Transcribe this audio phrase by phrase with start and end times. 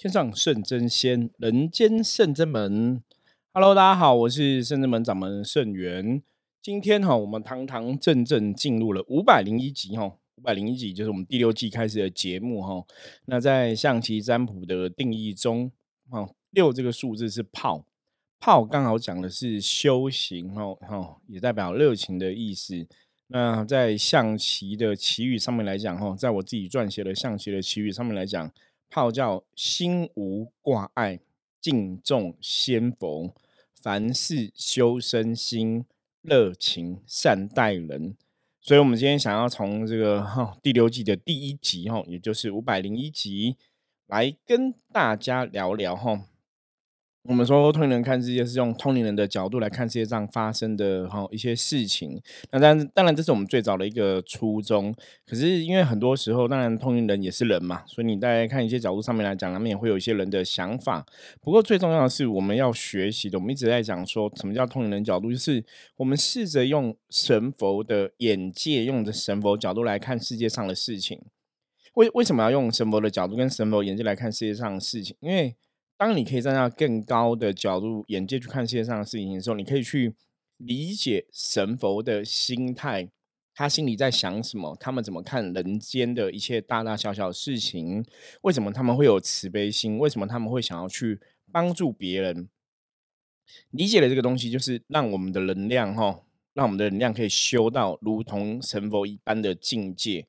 [0.00, 3.02] 天上圣真仙，人间圣真门。
[3.52, 6.22] Hello，大家好，我是圣真门掌门圣元。
[6.62, 12.82] 今天哈，我们堂堂正正进入了五百零一集哈，五百零一集就是我们第六季开始的节目哈。
[13.26, 15.70] 那在象棋占卜的定义中，
[16.08, 17.84] 哈，六这个数字是炮，
[18.38, 22.86] 炮刚好讲的是修行哈，哈，也代表热情的意思。
[23.26, 28.50] 那在象棋的棋语上面来讲哈，在我自己撰写的象棋的棋语上面来讲。
[28.90, 31.20] 号叫心无挂碍，
[31.60, 33.32] 敬重先佛，
[33.80, 35.84] 凡事修身心，
[36.22, 38.16] 热情善待人。
[38.60, 43.56] 所以，我们今天想要从这个哈第六季的第一集哈，也就是五百零一集，
[44.06, 46.26] 来跟大家聊聊哈。
[47.24, 52.18] 我们说通灵人看世界是用通灵人的角度来看世界上发生的哈一些事情。
[52.50, 54.94] 那当然，当然这是我们最早的一个初衷。
[55.26, 61.04] 可是因为很多时候，当然通灵人也是人嘛，所以你大家看一些角度上面来讲，他们也会有一些人的想法。
[61.42, 65.62] 不过最重要的是，我们要学习的，我们一直在讲说什么叫通灵人角度，就是
[65.96, 71.20] 我们试着用神佛的眼界，用着神佛角度来看世界上的事情。
[71.94, 75.14] 为为什么要用神佛的角度跟神佛眼界来看世界上的事情？
[75.20, 75.54] 因为
[76.00, 80.14] 当你可以站在更高的角度、眼界去看世界上的事情的时候，你可以去
[80.56, 83.10] 理解神佛的心态，
[83.52, 88.02] 他心里在想什么，他们怎么看人间的一切大大小小的事情，
[88.40, 91.20] 为什么他们会有慈悲心，为什么他们会想要去
[91.52, 92.48] 帮助别人？
[93.68, 96.22] 理解了这个东西，就是让我们的能量哈，
[96.54, 100.26] 让我们的能量可以修到如同神佛一般的境界。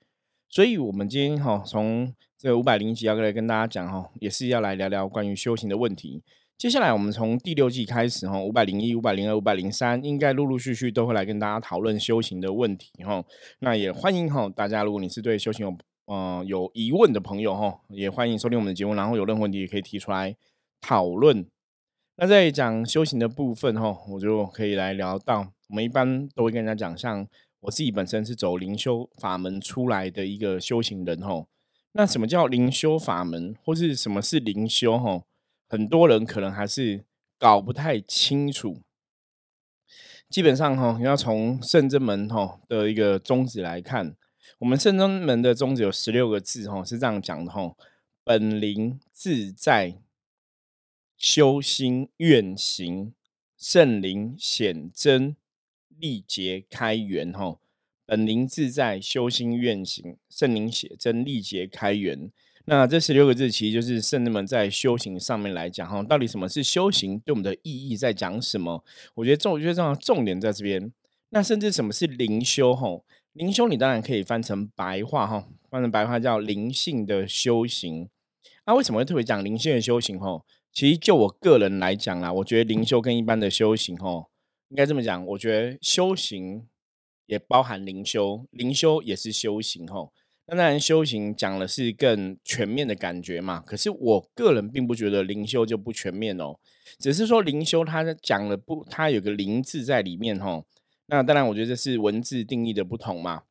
[0.50, 6.24] 所以，我们今天哈从这五百零集要来跟大家讲哈，也是要来聊聊关于修行的问题。
[6.58, 13.24] 接下来，我们从第六季开始哈，五百零一、五百零二、五百零三，应该陆陆续续都会来跟大家讨论修行的问题哈。
[13.60, 20.36] 那也欢迎哈大家，如果你是对修行有呃有疑问的朋友哈，也欢迎收听我们的节目，然后有任何问题也可以提出来
[20.82, 21.46] 讨论。
[22.16, 27.28] 那在讲修行的部分哈，我就可以来聊到，我们一般都会跟人家讲像。
[27.60, 31.48] 我自己本身是走灵修法门出来的一个修行人吼，
[31.94, 35.26] 那什么叫灵修法门，或是什么是灵修吼？
[35.68, 37.06] 很多人可能还是
[37.38, 38.82] 搞不太清楚。
[40.30, 44.16] 基本上哈，要从圣真门哈的一个宗旨来看，
[44.60, 47.76] 我们圣真门的宗旨有十六个字哈，是这样讲的哈：
[48.24, 50.00] 本灵自在，
[51.18, 53.14] 修心愿行，
[53.58, 55.36] 圣灵显真。
[56.02, 57.60] 历劫开源，哈，
[58.12, 62.30] 本灵自在，修心愿行，圣灵写真，历劫开源。
[62.66, 67.18] 那这十六个字，其实就是圣人们在修行上面来讲，哈，到底什么是修行？
[67.20, 68.84] 对我们的意义在讲什么？
[69.16, 70.92] 我觉得重，我觉得重要重点在这边。
[71.30, 72.76] 那甚至什么是灵修？
[72.76, 73.00] 哈，
[73.32, 78.10] 灵修你当然可以翻成白话，哈，翻成白话叫灵性的修行。
[78.66, 80.20] 那为什么会特别讲灵性的修行？
[80.20, 80.44] 哈，
[80.74, 84.26] 其实就我个人来讲啦，我觉得灵修跟一般的修行，哈。
[84.68, 86.66] 应该这么讲，我觉得修行
[87.32, 90.12] 也包含灵修，灵修也是修行吼。
[90.48, 93.62] 那当然，修行讲的是更全面的感觉嘛。
[93.66, 96.60] 可是我个人并不觉得灵修就不全面哦，
[97.00, 100.66] 只是说灵修它讲了不，它有个灵字在里面吼。
[101.06, 103.44] 那当然，我觉得这是文字定义的不同嘛。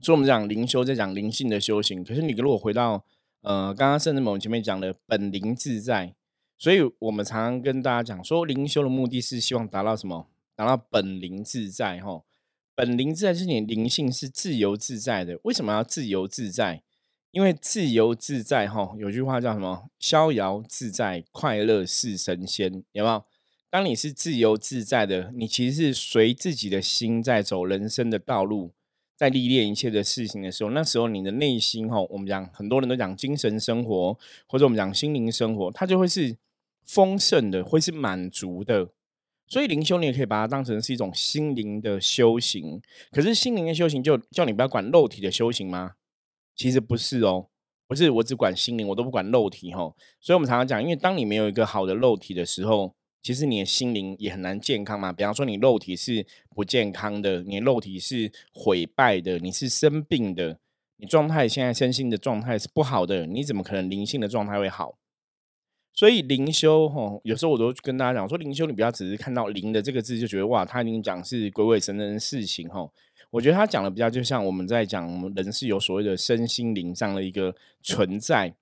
[0.00, 3.04] 所以我们讲灵修在讲灵性的修行，可是你如果回到
[3.42, 6.14] 呃刚刚甚至某前面讲的本灵自在。
[6.56, 10.26] 所以我们常常跟大家讲说，灵修的目的是希望达到什么？
[10.56, 12.24] 达到本灵自在，吼。
[12.78, 15.36] 本灵自在就是你灵性是自由自在的。
[15.42, 16.80] 为什么要自由自在？
[17.32, 19.90] 因为自由自在，哈，有句话叫什么？
[19.98, 22.72] 逍遥自在，快乐是神仙。
[22.92, 23.24] 有没有？
[23.68, 28.70] 当你是自由自在的，你其实是随自己的心在走人生的道路，
[29.16, 36.36] 在历练一切的事情的时候，那时候你的内心，哈，我们讲很多人都讲精神生活，或者我们讲心灵生活，它就会是。
[36.86, 38.88] 丰盛的会是满足的，
[39.48, 42.80] 所以灵修你也可以把它当成是一种心灵的修行。
[43.10, 45.92] 可是心灵的修行就叫你不要管肉体的修行吗？
[46.54, 47.46] 其实不是哦，
[47.86, 49.94] 不是我只管心灵，我都不管肉体哈。
[50.20, 55.12] 所以我们常常讲，因为当你没有一个好的肉体的时候，其实你的心灵也很难健康嘛。
[55.12, 60.58] 比方说你肉体是不健康的，你肉体是毁败的，你是生病的，
[60.96, 64.98] 你状态现在身心的状态是不好的，你怎么可能灵性的状态会好？
[65.92, 72.88] 所以灵修哈，有时候我都跟大家讲说，灵修你不要只是看到“灵”的这个字就觉得哇，他已经讲是鬼鬼神神的事情哈。
[73.30, 78.54] 我觉得他讲的比较就像我们在讲，我们人是有所谓的身心灵这样的一个存在。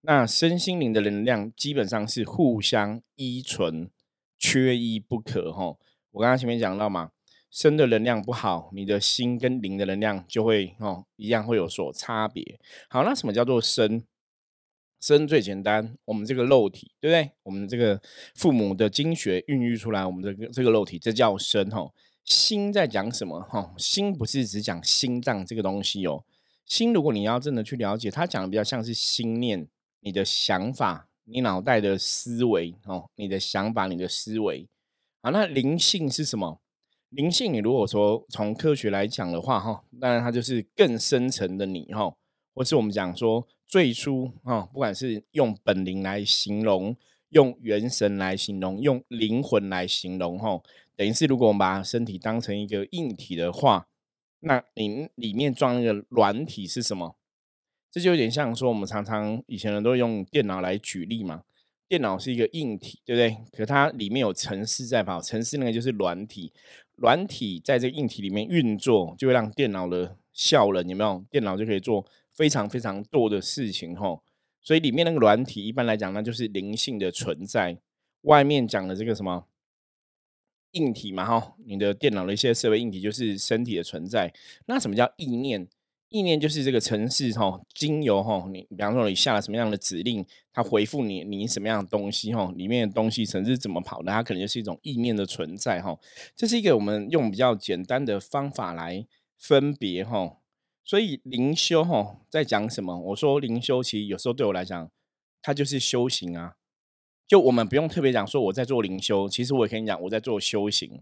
[0.00, 3.88] 那身心灵的能量基本上是互相依存，
[4.36, 5.76] 缺一不可哈。
[6.10, 7.12] 我刚刚前面讲到嘛，
[7.48, 12.58] 身的能量不好，你的心跟灵的能量就会哦一样会有所差别。
[12.88, 14.02] 好，那什么叫做身？
[15.02, 17.32] 生最简单，我们这个肉体，对不对？
[17.42, 18.00] 我们这个
[18.36, 21.92] 父母的精血孕育出来，我们的这个肉体，这叫生吼。
[22.24, 23.40] 心在讲什么？
[23.42, 26.24] 哈，心不是只讲心脏这个东西哦。
[26.64, 29.66] 心，如果你要真的去了解，它讲的比较像是心念，
[30.02, 34.68] 你的想法，你脑袋的思维哦，你的想法，你的思维。
[35.20, 36.60] 好，那灵性是什么？
[37.08, 42.14] 灵性，你如果说从科学来讲的话，哈，当然它就是更深层的你，哈，
[42.54, 46.94] 或是我们讲说最初，哈，不管是用本灵来形容，
[47.30, 50.60] 用元神来形容，用灵魂来形容，哈，
[50.94, 53.88] 等于是如果我们把身体当成一个硬体的话，
[54.40, 57.16] 那你里面装那个软体是什么？
[57.90, 61.44] 这就有点像说我们常常以前人都用电脑来举例嘛。
[61.88, 63.38] 电脑是一个硬体，对不对？
[63.56, 66.52] 可它里面有程式在跑，程式那个就是软体，
[66.96, 71.24] 软体在这个硬体里面运作，就会让电脑的效能有没有？
[71.30, 74.22] 电脑就可以做非常非常多的事情吼。
[74.60, 77.78] 所以里面那个软体，一般来讲，那就是灵性的存在。
[78.22, 79.46] 外面讲的这个什么
[80.70, 84.32] 硬体嘛，哈，你的电脑的一些设备硬体就是身体的存在。
[84.66, 85.68] 那什么叫意念？
[86.08, 95.98] 意念就是这个城市哈，经由哈，你比方说你下了什么样的指令，它回复你你什么样的东西哈，里面的东西城市怎么跑的，它可能就是一种意念的存在哈。
[96.36, 99.04] 这是一个我们用比较简单的方法来
[99.38, 100.36] 分别哈。
[100.84, 102.98] 所以灵修哈在讲什么？
[102.98, 104.90] 我说灵修其实有时候对我来讲，
[105.40, 106.54] 它就是修行啊。
[107.26, 111.00] 就我们不用特别讲说我在做灵修，其实我也可以讲我在做修行。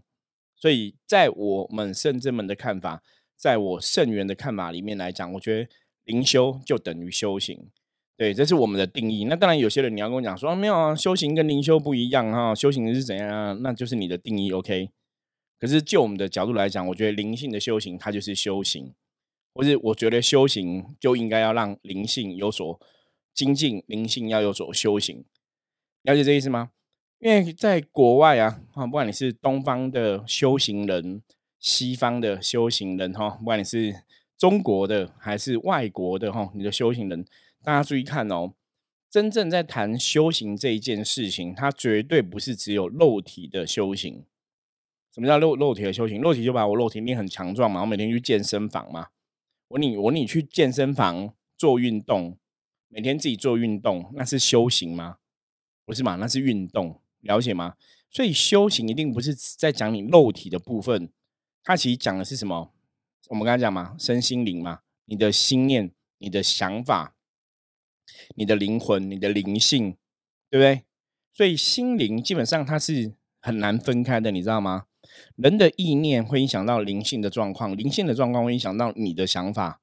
[0.55, 3.03] 所以在我们圣真们的看法。
[3.41, 5.67] 在我圣元的看法里面来讲，我觉得
[6.03, 7.71] 灵修就等于修行，
[8.15, 9.25] 对，这是我们的定义。
[9.25, 13.57] 那当然，有些人你要跟我讲说没有啊，修行跟灵修不一样哈，修行是怎样啊？
[13.61, 14.91] 那就是你的定义，OK。
[15.57, 18.93] 可是就我们的角度来讲，我觉得灵性的修行它就是修行，
[19.53, 22.79] 或是我觉得修行就应该要让灵性有所
[23.33, 25.23] 精进，灵性要有所修行，
[26.03, 26.71] 了解这意思吗？
[27.19, 31.21] 因为在国外啊，啊，不管你是东方的修行人。
[31.63, 34.01] 西方的修行人哈，不管你是
[34.35, 37.23] 中国的还是外国的哈，你的修行人，
[37.63, 38.53] 大家注意看哦。
[39.11, 44.25] 真正在谈修行这一件事情，它绝对不是只有肉体的修行。
[45.13, 46.19] 什么叫肉肉体的修行？
[46.19, 49.09] 肉体就把我肉体练很强壮嘛，我每天去健身房嘛。
[49.71, 52.37] 我你我你去健身房做运动，
[52.89, 55.17] 每天自己做运动，那是修行吗？
[55.85, 56.15] 不是嘛？
[56.15, 57.75] 那是运动，了解吗？
[58.09, 61.09] 所以修行一定不是在讲你肉体的部分。
[61.63, 62.73] 它其实讲的是什么？
[63.29, 67.15] 我们刚才讲嘛，身心灵嘛，你的心念、你的想法、
[68.35, 69.95] 你的灵魂、你的灵性，
[70.49, 70.83] 对不对？
[71.31, 74.87] 所以心灵基本上它是很难分开的，你知道吗？
[75.35, 79.81] 人的意念会影响到灵性的状况，灵性的状况会影响到你的想法。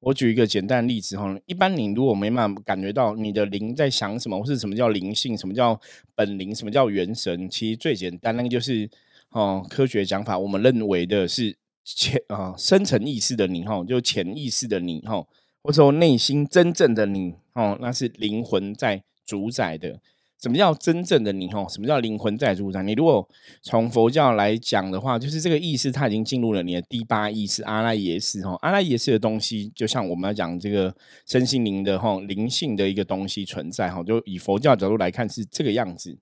[0.00, 5.80] 我举一个简单的例子哈，一般你如果没办法感觉到你的灵在想什么，或是什么叫灵性，什么叫
[6.14, 8.88] 本灵，什么叫元神，其实最简单那个就是。
[9.30, 15.26] 哦，科学讲法，我们认为的是潜啊深层意识的你哈，就潜意识的你哈，
[15.62, 20.00] 或者说内心真正的你哦，那是灵魂在主宰的。
[20.38, 21.66] 什么叫真正的你哈？
[21.66, 22.82] 什么叫灵魂在主宰？
[22.82, 23.26] 你如果
[23.62, 28.54] 从佛教来讲的话，就是这个意识它已经进入了你的第八意识阿赖耶识哈。
[28.60, 30.94] 阿赖耶识的东西，就像我们要讲这个
[31.26, 36.18] 身心灵的哈灵性的一个东西存在哈，就以佛教角度来看是这个样子。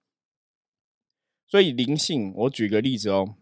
[1.49, 3.35] 所以灵性，我举个例子哦，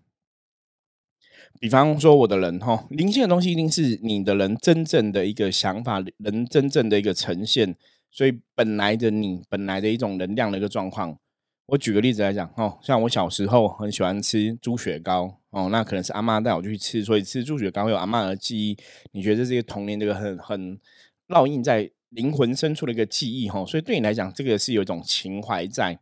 [1.61, 7.77] 比方说我的人哈，灵性的东西一定是你的人真正的一个想法，人真正的一个呈现。
[8.13, 11.19] 所以本来的你，本来的一种能量的一个状况。
[11.67, 18.77] 我举个例子来讲哦，像我小时候很喜欢吃猪血糕哦，那可能是阿妈带我去吃，所以吃猪血糕有阿妈的记忆。
[19.13, 20.79] 你觉得这是一个童年这个很很
[21.29, 23.65] 烙印在灵魂深处的一个记忆哈？
[23.65, 25.99] 所以对你来讲，这个是有一种情怀在。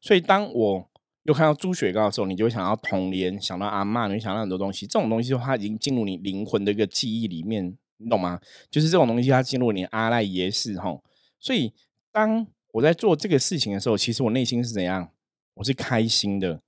[0.00, 0.88] 所以当我
[1.24, 4.86] 又看到猪血糕的时候，你就会想到童年，想到阿妈，你会想到很多东西。
[4.86, 8.40] 这种东西的话，它已经进入你灵魂的一个记忆里面，你懂吗？
[8.70, 10.98] 就是这种东西，它进入你阿赖耶识哈。
[11.40, 11.72] 所以，
[12.12, 15.10] 当我在做这个事情的时候，其实我内心是怎样？
[15.54, 16.60] 我是开心的，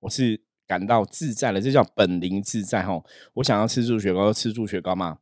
[0.00, 3.02] 我是感到自在的，这叫本灵自在哈。
[3.34, 5.18] 我想要吃猪雪糕，吃猪雪糕嘛。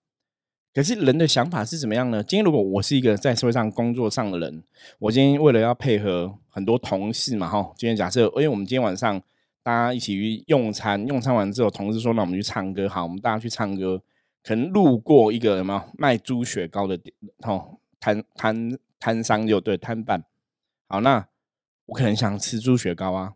[0.74, 2.22] 可是人的想法是怎么样呢？
[2.22, 4.64] 今天如果我是一个在社会上工作上的人，
[4.98, 9.20] 我今天为了要配合很多同事嘛，哈，今天假设，因为我们今天晚上
[9.62, 14.02] 大家一起去用餐，用餐完之后，同事说那我们去唱歌，好，我们大家去唱歌，
[14.42, 20.24] 可能路过一个什么卖猪雪糕的店，哦，摊摊摊商就对摊贩，
[20.86, 21.26] 好，那
[21.86, 23.34] 我可能想吃猪血糕啊，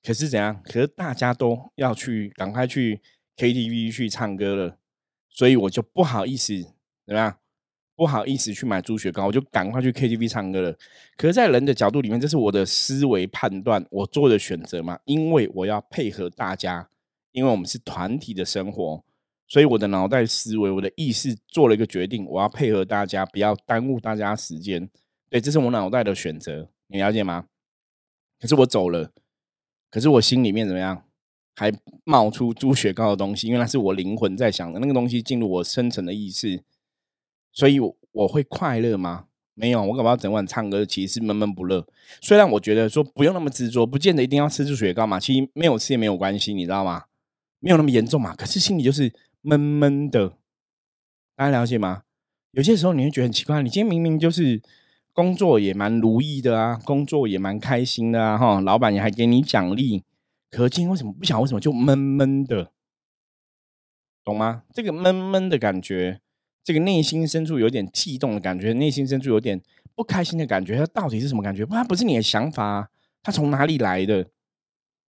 [0.00, 0.62] 可是怎样？
[0.62, 3.02] 可是大家都要去赶快去
[3.36, 4.78] KTV 去唱歌了。
[5.28, 6.54] 所以我就不好意思，
[7.04, 7.38] 怎么样？
[7.96, 10.78] 不好意思去买猪血糕，我就赶快去 KTV 唱歌了。
[11.16, 15.00] 可是，在人的角度里面，这是我的思维判断，我做的选择嘛？
[15.04, 16.88] 因为我要配合大家，
[17.32, 19.04] 因为我们是团体的生活，
[19.50, 24.88] 所以我的脑袋思维，我的意识做了一个决定，我要配合大家，不要耽误大家时间。
[25.28, 27.46] 对，这是我脑袋的选择，你了解吗？
[28.38, 29.10] 可是我走了，
[29.90, 31.02] 可是我心里面怎么样？
[31.56, 31.72] 还
[32.04, 36.62] 冒出猪血糕的东西，因为那是我灵魂在想的那个东西进入我深层的意识，
[37.52, 39.26] 所以我会快乐吗？
[39.54, 41.84] 没有，我搞不好整晚唱歌其实是闷闷不乐。
[42.22, 47.06] 虽然我觉得说不用那么执着，不见得一定要吃猪血糕嘛，其实没有吃也没有关系，你知道吗？
[47.58, 48.34] 没有那么严重嘛。
[48.36, 50.36] 可是心里就是闷闷的，
[51.34, 52.02] 大家了解吗？
[52.52, 54.60] 有些时候你会觉得很奇怪，你今天明明就是
[55.12, 60.04] 工作也蛮如意的啊，工作也蛮开心的啊，哈，老板也还给你奖励。
[60.50, 61.40] 可今天为什么不想？
[61.40, 62.72] 为什么就闷闷的？
[64.24, 64.64] 懂吗？
[64.74, 66.20] 这个闷闷的感觉，
[66.62, 69.62] 这个内心深处有点悸动的感觉，内心深处有点
[69.94, 71.64] 不开心的感觉，它到底是什么感觉？
[71.66, 72.90] 它不是你的想法，
[73.22, 74.28] 它从哪里来的？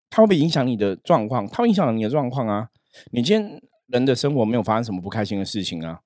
[0.09, 1.47] 它会不会影响你的状况？
[1.47, 2.71] 它会影响你的状况啊！
[3.11, 6.01] 你今天人的生活没有发生什么不开心的事情啊？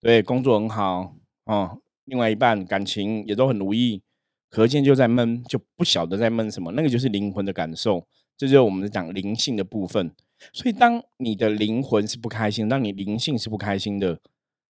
[0.00, 1.14] 对，工作很好
[1.46, 4.02] 哦，另外一半感情也都很如意，
[4.50, 8.06] 可见就在闷，就不晓得在闷什么，那个就是灵魂的感受。
[8.36, 10.10] 这就是我们讲灵性的部分，
[10.52, 14.18] 所以当你的灵魂是不开心，当你灵性是不开心的，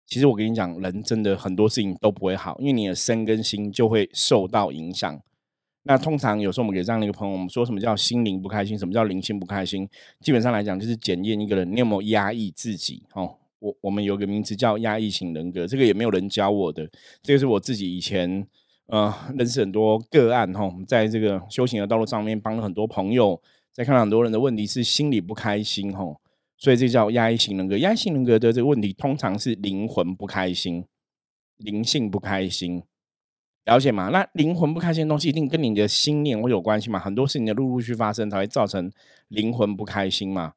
[0.05, 5.21] 其实我跟你讲，人真的很多事情都不会好，因为你的身跟心就会受到影响。
[5.83, 9.87] 那通常有时候我们给这样的一个朋友，我们说什么叫心灵不开心，什么叫灵性不开心？
[10.21, 13.03] 基本上来讲，就是检验一个人你有没有压抑自己。
[13.13, 16.89] 哦，我我们有个名词叫压抑型人格，这个也没有人教我的，
[17.21, 18.47] 这个是我自己以前。
[18.87, 26.03] 呃，认识很多个案哈，在这个修行的道路上面帮了很多朋友，在看到很多人的问题是心里不开心哈，
[26.57, 27.77] 所以这叫压抑型人格。
[27.77, 30.83] 压抑型人格的这个问题通常是灵魂不开心，
[31.57, 32.83] 灵性不开心，
[33.65, 34.09] 了解吗？
[34.09, 36.99] 那灵魂不开心的东西一定跟你的心念会有关系嘛？
[36.99, 38.91] 很多事情的陆陆续发生才会造成
[39.29, 40.53] 灵魂不开心嘛？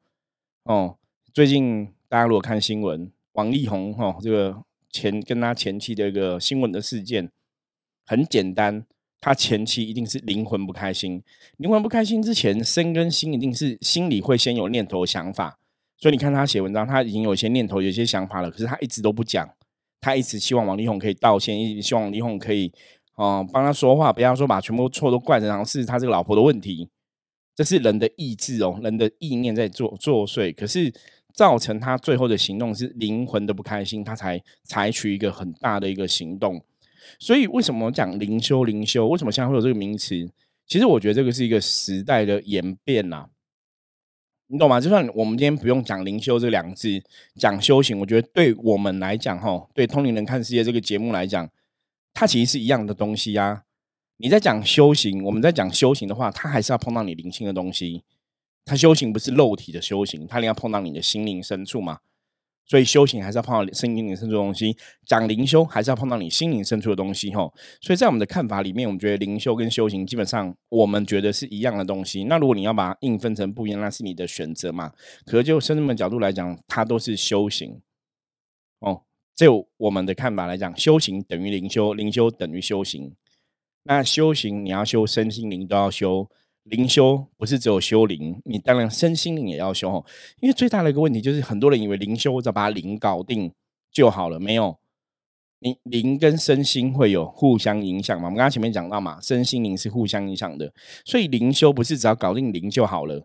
[0.64, 0.96] 哦，
[1.32, 7.30] 最近大家如果看新闻，王力宏哈这个前跟他前妻的一个新闻的事件。
[8.08, 8.86] 很简单，
[9.20, 11.20] 他前期一定是灵魂不开心，
[11.56, 15.58] 灵魂不开心之前，身跟心一定是心里会先有念头想法，
[15.98, 19.50] 所以你看他写文章，他已经有一些念头、有些想法了，可是他一直都不讲，
[20.00, 22.72] 他一直希望王力宏可以道歉，一直希望王力宏可以
[23.16, 26.88] 哦帮他说话，不要说把全部错都怪成是他这个老婆的问题，
[27.54, 30.92] 这是人的意志哦，人的意念在作作祟，可是
[31.34, 36.62] 造成他最后的行动是灵魂的不开心，他才采取一个很大的一个行动。
[37.18, 38.64] 所以为什么讲灵修？
[38.64, 40.30] 灵修为什么现在会有这个名词？
[40.66, 43.26] 其实我觉得这个是一个时代的演变呐，
[44.48, 44.80] 你懂吗？
[44.80, 47.02] 就算我们今天不用讲灵修这两个字，
[47.36, 51.48] 讲修行，我觉得对我们来讲，哈，对《通灵人看世界》这个节目来讲，
[52.18, 53.64] 它其实是一样的东西呀。
[54.16, 58.04] 你在讲修行，我们在讲修行的话，它还是要碰到你灵性的东西。
[58.64, 61.98] 它修行不是肉体的修行，它一定要碰到你的心灵深处嘛。
[62.64, 67.52] 所以修行还是要碰到心灵深处的东西，讲灵修还是要碰到你心灵深处的东西，吼。
[67.82, 72.24] 所以在我们的看法里面，我们觉得灵修跟修行基本上我们觉得是一样的东西。
[72.24, 74.90] 那如果你要把它硬分成不一样，那是你的选择嘛。
[75.26, 77.78] 可是就深圳的角度来讲，它都是修行。
[79.36, 83.14] 就我们的看法来讲，修行等于灵修，灵修等于修行。
[83.82, 86.28] 那修行你要修身心灵都要修。
[86.64, 90.04] 灵修不是只有修灵，你当然身心灵也要修。
[90.40, 93.52] 因为最大的一个问题就是，很多人以为灵修只要把灵搞定
[93.92, 94.76] 就好了，没有。
[95.60, 98.24] 你灵跟身心会有互相影响嘛？
[98.24, 100.72] 我们刚刚前面讲到嘛，身心灵是互相影响的，
[101.04, 103.24] 所以灵修不是只要搞定灵就好了，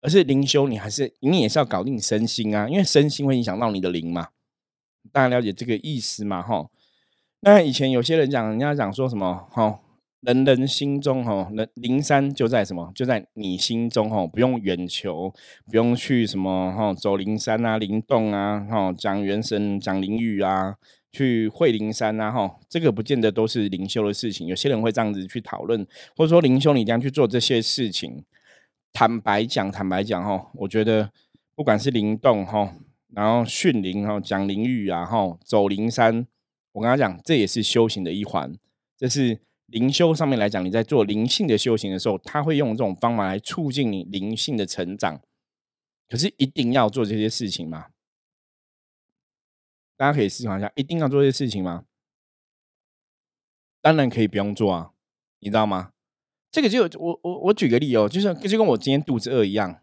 [0.00, 4.28] 而是灵修你还是你也是要搞定身心啊，因为身心会影响到你的灵嘛。
[5.12, 6.42] 大家了解这个意思嘛？
[6.42, 6.68] 哈，
[7.40, 9.46] 那以前有些人讲，人家讲说什么？
[9.50, 9.80] 哈。
[10.26, 12.90] 人人心中哈，那灵山就在什么？
[12.94, 15.30] 就在你心中哈，不用远求，
[15.66, 20.76] 不用去什么哈，走灵山啊、灵洞啊，哈，讲元神、讲灵语啊，
[21.12, 24.46] 去会灵山啊，哈，这个不见得都是灵修的事情。
[24.46, 28.24] 有些人会这样子去讨论，或者说灵修你这样去做这些事情。
[28.94, 31.10] 坦白讲，坦白讲哈，我觉得
[31.54, 32.74] 不管是灵动哈，
[33.14, 36.26] 然后训灵哈，讲灵语啊，哈，走灵山，
[36.72, 38.56] 我跟他讲，这也是修行的一环，
[38.96, 39.40] 这是。
[39.68, 45.20] 灵修上面来讲，你在做灵性的修行的时候，他会用这种方法来促进你灵性的成长。
[46.06, 47.86] 可是一定要做这些事情吗？
[49.96, 51.86] 大家可以思考一下，一定要做这些事情吗？
[53.80, 54.92] 当然可以不用做啊，
[55.40, 55.92] 你知道吗？
[56.52, 59.80] 这个就我我我举个例哦，就是就跟我今天肚子饿一样，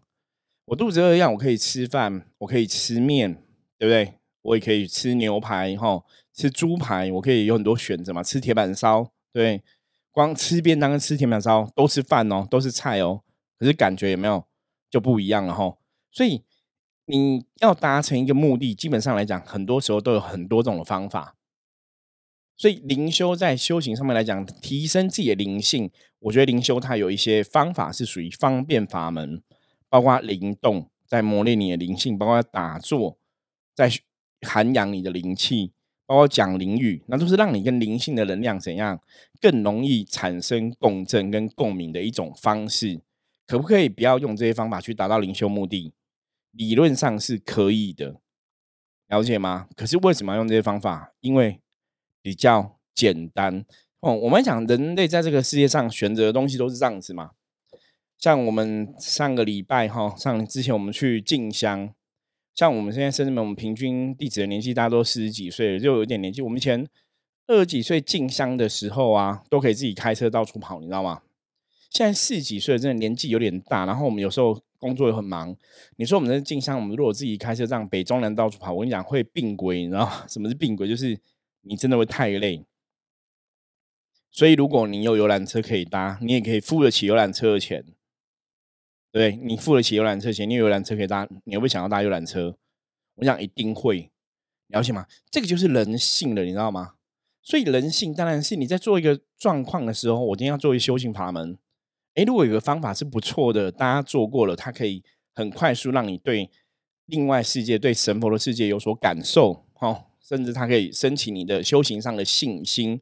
[0.65, 3.33] 我肚子饿一样，我可以吃饭，我可以吃面，
[3.77, 4.13] 对不对？
[4.43, 6.03] 我也可以吃牛排哈，
[6.33, 8.23] 吃猪排，我可以有很多选择嘛。
[8.23, 9.61] 吃铁板烧，对，
[10.11, 13.21] 光吃便当跟吃铁板烧都是饭哦，都是菜哦，
[13.59, 14.43] 可是感觉有没有
[14.89, 15.77] 就不一样了哈。
[16.11, 16.43] 所以
[17.05, 21.35] 你要达成一个目的，基本上来讲，很多时候都有很多种的方法。
[22.57, 29.41] 所以灵修在修行上面来讲，提升自己的灵性，我觉得灵修它有一些方法是属于方便法门，
[29.91, 33.17] 包括灵动在磨练你的灵性，包括打坐
[33.75, 33.91] 在
[34.47, 35.73] 涵养你的灵气，
[36.05, 39.01] 包括讲灵语，那都是让你跟灵性的能量怎样
[39.41, 43.01] 更容易产生共振跟共鸣的一种方式。
[43.45, 45.93] 可不可以不要用这些方法去达到灵修目的？
[46.51, 48.15] 理论上是可以的，
[49.09, 49.67] 了解吗？
[49.75, 51.11] 可是为什么要用这些方法？
[51.19, 51.59] 因为
[52.21, 53.65] 比较简单
[53.99, 54.15] 哦。
[54.15, 57.31] 我们讲人类在这个世界上选择的东西都是这样子嘛。
[58.21, 61.91] 像我们上个礼拜哈，上之前我们去进香，
[62.53, 66.39] 像我们现在甚至，我们平均弟子的年纪大家都四十几岁，就有点年纪。
[66.41, 66.87] 我们以前
[67.47, 71.23] 二十几岁进香的时候啊，都可以自己开车到处跑，你知道吗？
[71.89, 75.57] 现在四十几岁，真的年纪有点大，然后我们有时候工作又很忙。
[75.95, 80.87] 你说我们在进香，我们如果自己开车这样北中南到处跑，我跟你讲会病鬼，你知道 什么是病鬼？
[80.87, 81.19] 就是。
[81.63, 82.65] 你真的会太累，
[84.31, 87.85] 所以如果你有游览车可以搭，你也可以付得起游览车的钱，
[89.11, 92.57] 对你付得起游览车钱，你有游览车可以搭，你会不想要搭游览车？
[93.15, 94.09] 我想一定会，
[94.67, 95.05] 了解吗？
[95.29, 96.93] 这个就是人性的，你知道吗？
[97.41, 101.57] 所以人性当然是你在做一个状况的时候，我今天要做一修行法门。
[102.15, 105.03] 诶，如果有个方法是不错的，大家做过了，它可以
[105.33, 106.49] 很快速让你对
[107.05, 110.05] 另外世界、对神佛的世界有所感受，哦。
[110.21, 113.01] 甚至它可以升起你的修行上的信心，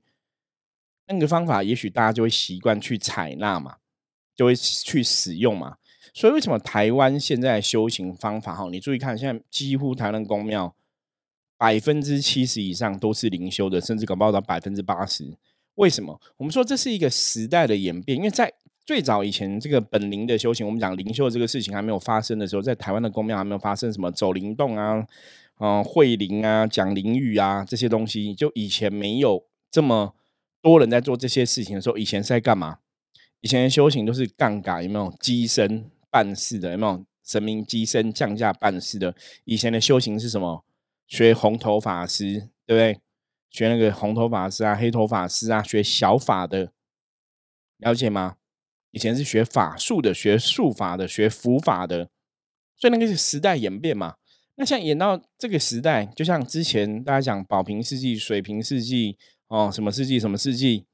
[1.06, 3.78] 那个方法也许大家就会习惯去采纳嘛，
[4.36, 5.78] 就会去使用嘛。
[6.14, 8.68] 所以为什么台湾现在修行方法哈？
[8.72, 10.74] 你注意看，现在几乎台湾的公庙
[11.58, 15.26] 百分之七十以上都是灵修的，甚至搞不好到百分之八十。
[15.76, 16.20] 为什么？
[16.38, 18.52] 我们说这是一个时代的演变，因为在
[18.86, 25.06] 最早以前，这个本灵的修行，我们讲灵修这个事情还没有发生的时候，在台湾的公庙还没有发生什么走灵动啊。
[25.62, 30.16] 嗯，会灵啊，讲灵语啊，这些东西，就以前没有这么
[30.62, 32.78] 多人在做这些事情的时候，以前是在干嘛？
[33.42, 36.72] 以前的修行都是杠杆，有没有机身办事的？
[36.72, 39.16] 有没有神明机身降价办事的？
[39.46, 40.64] 以前的修行是什么？
[41.08, 43.00] 学红头法师，对不对？
[43.50, 46.72] 学那个红头法师啊，黑头法师啊，学小法的，
[47.78, 48.36] 了解吗？
[48.92, 52.10] 以前是学法术的，学术法的，学符法的，
[52.76, 54.16] 所以那个是时代演变嘛。
[54.56, 59.18] 那像演到这个时代，就像之前大家讲宝瓶世纪、水瓶世纪
[59.48, 60.86] 哦，什么世纪、什么世纪，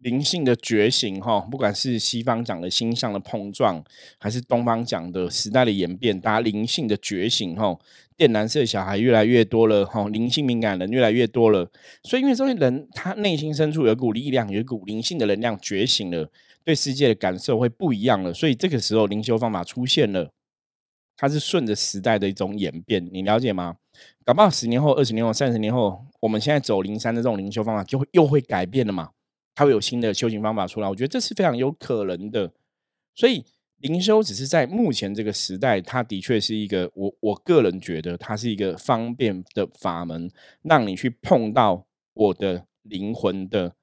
[0.00, 3.82] 灵性的觉醒哈，不管是西方讲的星象的碰撞，
[4.18, 7.78] 还是东方讲的时代的演变，大家灵性的觉醒哈，
[8.16, 11.70] 电蓝色小孩越来越多了哈，灵性敏感人越来越多了，
[12.02, 16.30] 所以因为这些人他内心深处有股力量，有一股灵性的能量觉醒了，
[16.64, 20.30] 对世界的感受会不一样了，所以这个时候灵修方法出现了。
[21.16, 23.76] 它是顺着时代的一种演变，你了解吗？
[24.24, 29.10] 搞不好十年后、二十年后、三十年后，我们现在走灵山的这种灵修方法就会又会改变了嘛？
[29.60, 32.50] 它会有新的修行方法出来，我觉得这是非常有可能的。
[33.14, 33.44] 所以
[33.80, 40.30] 灵修只是在目前这个时代，它的确是一个我我个人觉得它是一个方便的法门，
[40.62, 43.74] 让你去碰到我的灵魂的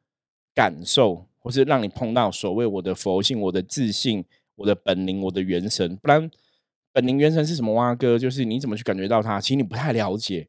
[0.56, 6.28] 感受，或是让你碰到所谓我的佛性、我的自信、我的本灵、我的元神，不然。
[6.92, 7.72] 本灵元神是什么？
[7.76, 9.40] 蛙哥就是你怎么去感觉到它？
[9.40, 10.48] 其实你不太了解，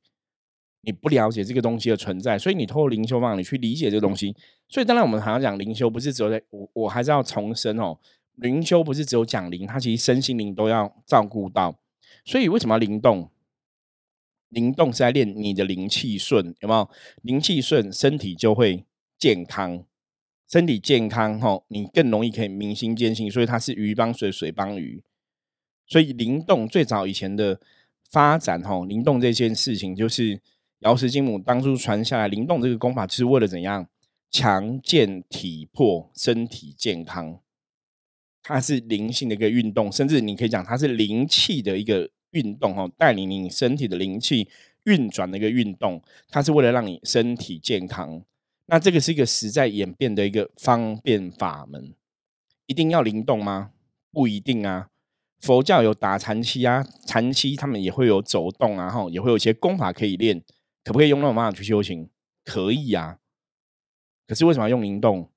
[0.83, 4.35] 你不了解这个东西的存在，所以你透过灵修方法，你去理解这个东西。
[4.69, 7.99] 所以当然我们常常讲灵修，不是只有在我我还是要重申哦，
[8.37, 11.79] 灵修不是只有讲灵，它其实身心灵都要照顾到。
[12.25, 13.31] 所以为什么要灵动？
[14.51, 16.88] 灵动是在练你的灵气顺，有没有？
[17.23, 18.85] 灵气顺，身体就会
[19.19, 19.85] 健康，
[20.49, 23.31] 身体健康哈，你更容易可以明心见性。
[23.31, 25.03] 所以它是鱼帮水，水帮鱼。
[25.87, 27.61] 所以灵动最早以前的
[28.11, 30.41] 发展，哈，灵动这件事情就是
[30.81, 33.88] 瑶池金母当初传下来，灵动这个功法就是为了怎样
[34.31, 37.41] 强健体魄、身体健康。
[38.43, 44.49] 它是灵性的一个运动，甚至你可以讲它是灵气的一个运动，哦，带领你身体的灵气
[44.85, 46.01] 运转的一个运动。
[46.31, 48.23] 它是为了让你身体健康。
[48.67, 51.93] 那这个是一个实在演变的一个方便法门。
[52.67, 53.73] 一定要灵动吗？
[54.12, 54.88] 不一定啊。
[55.41, 60.43] 佛教有打禅期啊，禅期他们也会有走动啊，哈，也会有一些功法可以练，
[60.88, 62.09] 可不可以用那种方法去修行？
[62.46, 63.18] 可以啊。
[64.27, 65.29] 可是为什么要用灵动？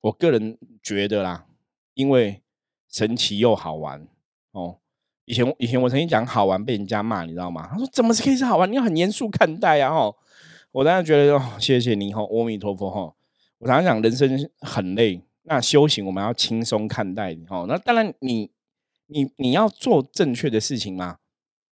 [0.00, 1.44] 我个人觉得啦，
[1.92, 2.40] 因为
[2.88, 4.08] 神奇又好玩
[4.52, 4.78] 哦。
[5.26, 7.68] 以前以前我曾经讲好玩，被人家骂，你知道吗？
[7.70, 8.70] 他说怎么是可以是好玩？
[8.72, 10.16] 你要很严肃看待啊，哦。
[10.72, 13.14] 我当然觉得哦，谢谢你哈，阿弥陀佛哈。
[13.58, 17.66] 我常常讲，人生很累，那修行我们要轻松看待哦。
[17.68, 18.50] 那当然，你
[19.08, 21.18] 你你要做正确的事情嘛。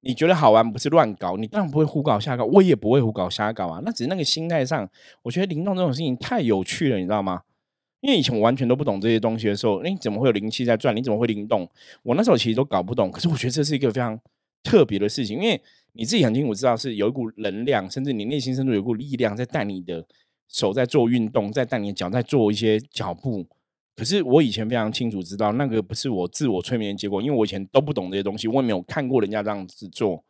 [0.02, 3.82] 你觉得好玩不是乱搞，你当然不会胡搞瞎搞，我也不会胡搞瞎搞啊。
[3.84, 4.90] 那只是那个心态上，
[5.24, 7.42] 我觉得灵动这种事情太有趣了，你知道吗？
[8.02, 10.96] 因为以前我完全都不懂这些东西的时候，你怎么会有灵气在转？
[10.96, 11.70] 你怎么会灵动？
[12.02, 13.12] 我那时候其实都搞不懂。
[13.12, 14.18] 可是我觉得这是一个非常
[14.64, 20.06] 特别的事情，因为你自己很清楚知道是有一股能量，甚至你内心深处有一股力量在带你的
[20.48, 23.46] 手在做运动，在带你的脚在做一些脚步。
[24.00, 30.24] 可是我以前非常清楚知道，那个不是我自我催眠的结果，因为我以前都不懂这些东西，我也没有看过人家这样子做。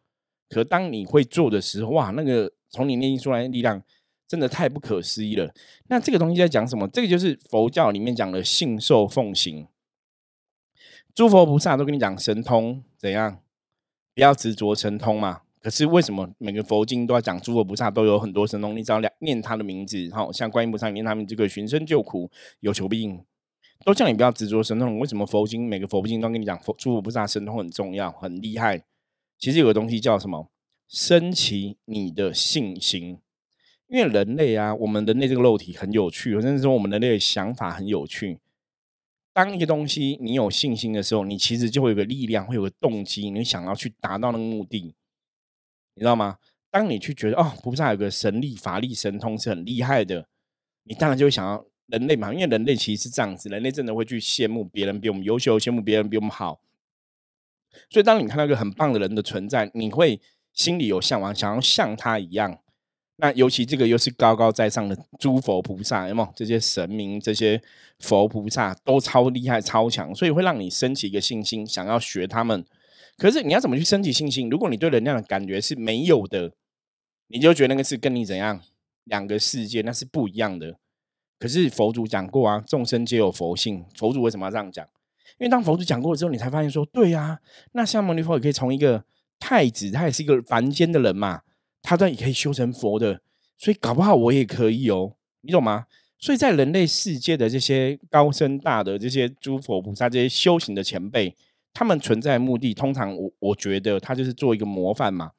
[0.50, 3.80] 可当你会做的时候，哇，那个从你内心出来的力量
[4.28, 5.54] 真的太不可思议了。
[5.88, 6.88] 那这个东西在讲什么？
[6.88, 9.68] 这个就是佛教里面讲的信受奉行。
[11.14, 13.40] 诸佛菩萨都跟你讲神通怎样，
[14.16, 15.42] 不要执着神通嘛。
[15.62, 18.76] 可是为什么每个佛经都要讲诸佛菩萨都有很多神通？
[18.76, 23.24] 你只要念他的名字，好像观音菩萨念他们这个寻声救苦，有求必应。
[23.86, 28.84] 都叫你不要执着神通，为什么佛经每个佛经都跟你讲佛诸佛菩萨神通很重要、很厉害？
[29.38, 30.52] 其实有个东西叫什么？
[30.88, 33.20] 升起你的信心。
[33.88, 38.40] 因为人类啊，我们人类这个肉体很有趣，甚至说我们人类的想法很有趣。
[39.34, 44.94] 当一个东西你有信心的时候，你其实就会有个力量，会有个动机，你想要去达到那个目的，
[45.96, 46.38] 你知道吗？
[46.70, 50.28] 当你去觉得哦，菩萨有个神力、法力、神通是很厉害的，
[50.84, 51.66] 你当然就会想要。
[51.92, 56.62] 人类嘛，因为人类其实是这样子，人类真的会去羡慕别人比我们优秀，羡慕别人比我们好。
[57.90, 60.20] 所以，当你看到一个很棒的人的存在，你会
[60.54, 62.60] 心里有向往，想要像他一样。
[63.18, 66.34] 那尤其这个又是高高在上的诸佛菩萨，有没有？
[66.36, 67.62] 这些神明、这些
[68.00, 72.66] 佛菩萨都超厉害、超强，所以会让你升起一个信心，想要学他们。
[73.18, 74.50] 可是，你要怎么去升起信心？
[74.50, 76.54] 如果你对能量的感觉是没有的，
[77.28, 78.62] 你就觉得那个是跟你怎样
[79.04, 80.78] 两个世界，那是不一样的。
[81.40, 83.86] 可是佛祖讲过啊，众生皆有佛性。
[83.96, 84.86] 佛祖为什么要这样讲？
[85.40, 87.40] 因为当佛祖讲过之后，你才发现说，对呀，
[87.72, 89.06] 那像牟尼佛也可以从一个
[89.40, 91.42] 太子，他也是一个凡间的人嘛，
[91.82, 93.22] 他都也可以修成佛的，
[93.58, 95.86] 所以搞不好我也可以哦，你懂吗？
[96.18, 101.34] 所以在人类世界的这些高深大的这些诸佛菩萨、这些修行的前辈，
[101.74, 105.32] 他们存在的目的，通常我我觉得他就是做一个模范嘛。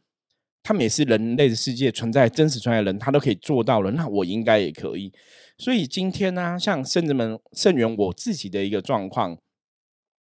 [0.62, 5.12] 他们也是人类的世界存在真实存在的人，他都可以做到了，那我应该也可以。
[5.57, 9.37] 所以今天呢，像圣人们、圣源，我自己的一个状况，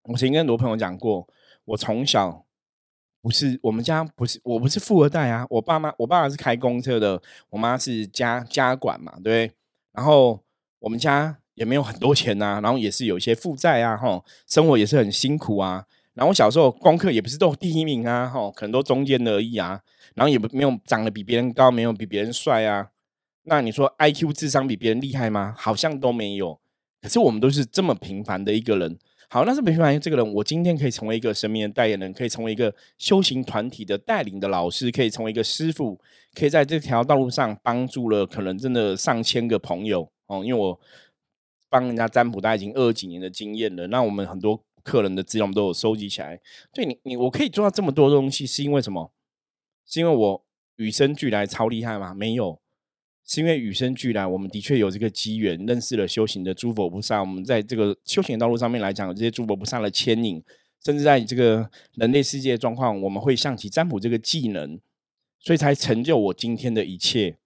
[0.04, 1.28] 我曾经跟很多朋友讲过，
[1.65, 2.45] 我从小
[3.21, 9.52] 不是我们家不是我不是富二代啊，我爸妈我爸爸是开公车的，我妈是家家管嘛，对。
[9.93, 10.43] 然后
[10.80, 15.86] 我们家也没有很多钱呐，然后也是有一些负债啊，哈，生活也是很辛苦啊。
[16.13, 19.82] 然后我小时候功课也不是都第一名啊，哈，可能都中间而已啊。
[20.15, 22.89] 然后也不没有长得比别人高，没有比别人帅啊。
[23.43, 25.54] 那你说 I Q 智商比别人厉害吗？
[25.56, 26.60] 好像都没有。
[27.01, 28.97] 可是我们都是这么平凡的一个人。
[29.30, 35.99] 好，那是平凡这个人，我今天可以成为一个神明的代言人，可以成为一个修行团体的带领的老师，可以成为一个师傅，
[36.34, 40.43] 可以在这条道路上帮助了可能真的上千个朋友哦。
[40.45, 40.80] 因为我
[41.69, 43.88] 帮人家占卜，大概已经二十几年的经验了。
[43.88, 46.39] 那我们很多客人的资料都有收集起来。
[46.71, 49.12] 对你，你我可以做到这么多东西，是因为什么？
[49.86, 50.45] 是因为我
[50.78, 52.13] 与生俱来超厉害吗？
[52.13, 52.60] 没有，
[53.26, 57.19] 是因为与生俱来，我们的确有这个机缘，认识了修行的诸佛菩萨。
[57.21, 60.43] 我们在这个修行道路上面来讲，这些诸佛菩萨的牵引，
[60.84, 64.80] 甚至在这个人类世界状况，我们会象棋占卜这个技能，
[65.39, 67.38] 所以才成就我今天的一切。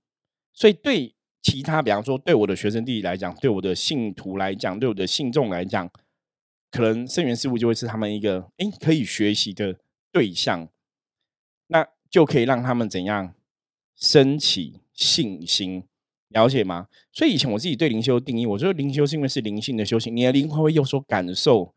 [0.54, 5.90] 所以对其他，比方说对我的学生弟弟来讲，对我的信徒来讲，对我的信众来讲，
[6.72, 9.78] 可能圣元师傅就会是他们一个诶可以学习的
[10.12, 10.68] 对象。
[12.10, 13.34] 就可以让他们怎样
[13.96, 15.84] 升起信心，
[16.30, 16.88] 了解吗？
[17.12, 21.74] 所以以前我自己对灵修定义，我觉得灵修是因为是灵性的修行，你的灵魂会有所感受，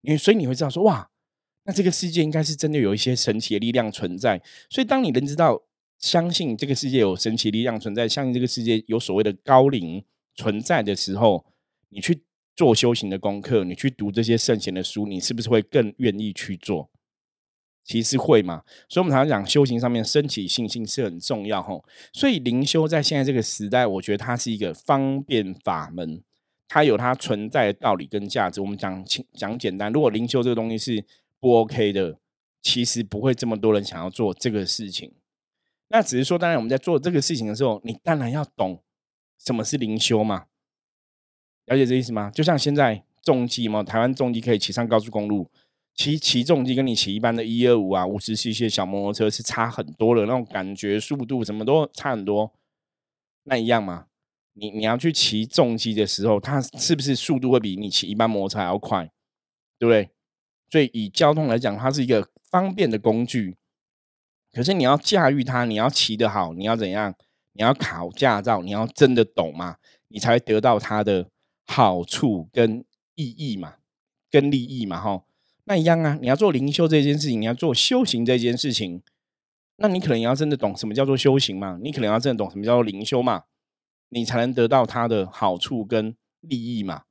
[0.00, 1.10] 你所以你会知道说哇，
[1.64, 4.42] 那这个世界应该是真的有一些神奇的力量存在。
[4.70, 5.62] 所以当你能知道、
[5.98, 11.44] 相信这个世界有神奇力量存在，相信这个世界有所谓的高灵存在的时候，
[11.88, 12.22] 你去
[12.54, 16.90] 做修行的功课，你去读这些圣贤的书，你是不是会更愿意去做？
[17.86, 21.84] 其实会嘛，所以我们常常讲修行上面升起信心是很重要吼。
[22.12, 26.20] 所以灵修在现在这个时代，我觉得它是一个方便法门，
[26.66, 28.60] 它有它存在的道理跟价值。
[28.60, 31.04] 我们讲讲简单，如果灵修这个东西是
[31.38, 32.18] 不 OK 的，
[32.60, 35.12] 其实不会这么多人想要做这个事情。
[35.86, 38.82] 那只是说，当然我们在做这个事情的时候，你当然要懂
[39.38, 40.46] 什么是灵修嘛，
[41.66, 42.32] 了解这意思吗？
[42.34, 45.48] 就像现在重机嘛，台湾重机可以骑上高速公路。
[45.96, 52.52] 骑骑重机跟你骑一般的一二五啊五十 cc 小摩托车是差很多的，那种感觉速度什么都差很多。
[53.44, 54.06] 那一样嘛。
[54.58, 59.04] 你你要去骑重机的时候，它是不是速度会比你骑一般摩托车还要快？
[59.78, 60.08] 对不对？
[60.70, 63.58] 所以以交通来讲，它是一个方便的工具。
[64.50, 67.14] 可是你要驾驭它，你要骑得好，你要怎样？
[67.52, 69.76] 你要考驾照，你要真的懂嘛，
[70.08, 71.28] 你才会得到它的
[71.66, 72.82] 好处跟
[73.14, 73.74] 意义嘛，
[74.30, 75.22] 跟利益嘛，哈。
[75.66, 79.02] 那一样啊，你要做灵修这件事情，你要做修行这件事情，
[79.76, 83.44] 那你可能也要真的懂什么叫做修行嘛，你可能要真的懂什么叫做灵修嘛。
[84.10, 87.02] 你才能得到它的好处跟利益嘛，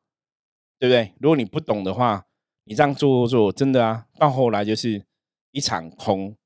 [0.80, 1.13] 对不对？
[1.20, 2.26] 如果你不懂的话，
[2.63, 5.06] 你这样做做真的啊，到后来就是
[5.52, 6.38] 一场空。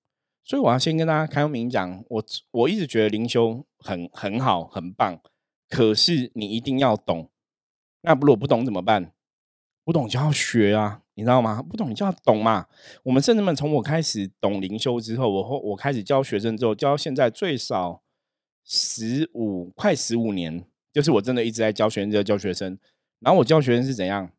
[0.44, 5.22] 所以我要先跟大家开明讲，我我一直觉得灵修很很好很棒，
[5.70, 7.30] 可是你一定要懂。
[8.02, 9.14] 那如果不懂怎么办？
[9.90, 11.64] 不懂就要学啊，你知道吗？
[11.64, 12.68] 不懂你就要懂嘛。
[13.02, 18.04] 我们甚至们从我开始懂灵修之后，我后我开始教学生之后，教到现在最少。
[18.64, 22.78] 十五快十五年，就是我真的一直在教学生，在教学生。
[23.20, 24.30] 然后我教学生是怎样？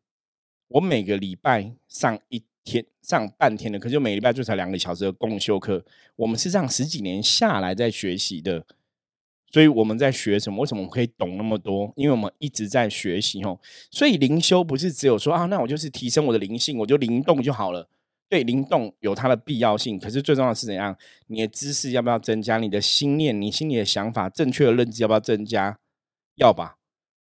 [0.69, 5.83] 我每个礼拜上一天，上半天的课，就每礼拜就才两个小时的共修课。
[6.15, 8.65] 我们是这样十几年下来在学习的，
[9.51, 10.61] 所以我们在学什么？
[10.61, 11.91] 为什么我们可以懂那么多？
[11.95, 13.59] 因为我们一直在学习哦。
[13.91, 17.89] 所以灵修不是只有说啊，那我就是提升我的灵性，我就灵动就好了。
[18.29, 20.95] 对灵动有它的必要性，可是最重要的是怎样？
[21.27, 22.57] 你的知识要不要增加？
[22.59, 25.77] 你的心念、你心里的想法、正确的认知要不要增加？
[26.35, 26.77] 要吧。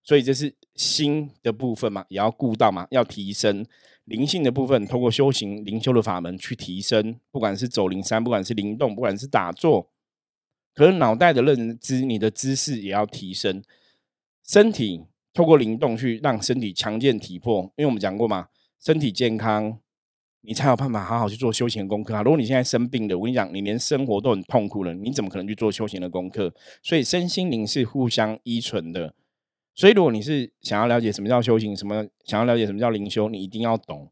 [0.04, 3.66] 所以这是心的部分嘛，也要顾到嘛，要提升
[4.04, 7.18] 灵性的部分，通过修行灵修的法门去提升。
[7.32, 9.90] 不管是走灵山，不管是灵动，不管是打坐，
[10.74, 13.62] 可是脑袋的认知、你的知识也要提升。
[14.46, 18.48] 身体透过灵动去让身体强健体魄，因为我们讲过嘛，
[18.80, 19.78] 身体健康。
[20.44, 22.22] 你才有办法好好去做修行功课啊！
[22.24, 26.52] 如果你现在生病的，我跟你讲，你连生活都很痛苦了，你怎么可能去做修行的功课？
[26.82, 29.14] 所以身心灵是互相依存的。
[29.72, 34.10] 所以如果你是想要了解什么叫修行，什么想要了解什么叫灵修，你一定要懂。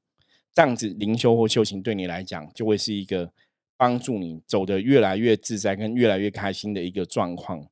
[0.55, 3.33] 这样子灵修或修行对你来讲，就会是一个
[3.81, 7.67] 帮助你走得越来越自在跟越来越开心的一个状况。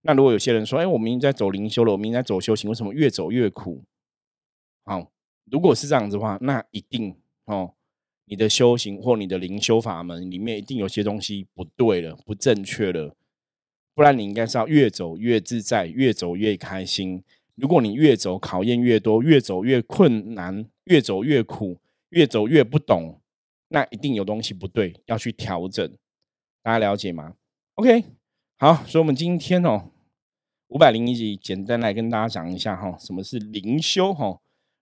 [0.00, 3.84] 那如果有些人说：“哎，我明明在走灵修了，我明明在走修行，为什么越走越苦？”
[4.82, 5.12] 好，
[5.50, 7.74] 如果是这样子的话，那一定哦。
[8.24, 13.14] 你的修行或你的灵修法门里面，一定有些东西不对了，不正确了，
[13.94, 17.22] 不然你应该是要越走越自在，越走越开心。
[17.56, 23.20] 如果你越走考验越多，越走越困难，越走越苦，越走越不懂，
[23.72, 25.90] 那一定有东西不对，要去调整。
[26.62, 27.34] 大家了解吗
[27.76, 28.04] ？OK，
[28.58, 29.90] 好，所以我们今天哦，
[30.68, 34.38] 五百零一集，简单来跟大家讲一下哈，什么是灵修哈。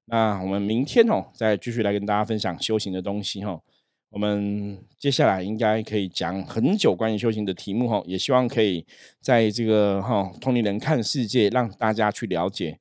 [0.07, 3.63] 那我们明天哦，再继续来跟大家分享修行的东西哈。
[4.09, 8.85] 我们接下来应该可以讲很久关于修行的题目哈，也希望可以
[9.21, 12.81] 在这个哈通灵人看世界，让大家去了解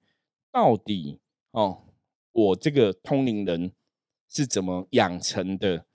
[0.51, 1.19] 到底
[1.51, 1.83] 哦，
[2.31, 3.71] 我这个通灵人
[4.27, 5.85] 是怎么养成的？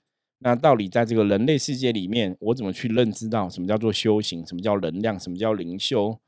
[0.45, 4.45] 那到底在这个人类世界里面，我怎么去认知到什么叫做修行？
[4.45, 5.19] 什么叫能量？
[5.19, 6.19] 什么叫灵修？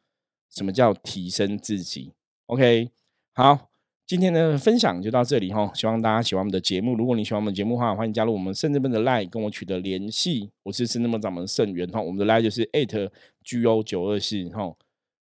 [0.50, 2.14] 什么叫提升自己
[2.48, 2.90] ？OK，
[3.36, 3.70] 好。
[4.08, 6.96] 今天的分享就到这里哈，希望大家喜欢我们的节目。
[6.96, 10.50] 如果你喜欢我们节目的话，欢迎加入我们圣智门的 Line 跟我取得联系。
[10.64, 13.10] 我是圣智门掌门圣元哈，我们的 Line 就是 at
[13.44, 14.74] g o 九二四哈。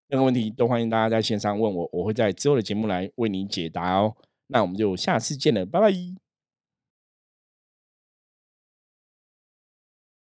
[0.10, 4.14] 任何问题都欢迎大家在线上问我，我会在之后的节目来为你解答哦。
[4.48, 6.23] 那我们就下次见了，拜拜。